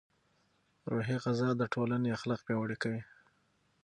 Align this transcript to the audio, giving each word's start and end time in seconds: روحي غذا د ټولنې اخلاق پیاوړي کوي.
روحي 0.91 1.15
غذا 1.23 1.49
د 1.57 1.61
ټولنې 1.73 2.09
اخلاق 2.17 2.39
پیاوړي 2.47 2.77
کوي. 2.83 3.01